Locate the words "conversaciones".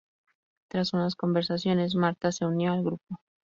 1.15-1.93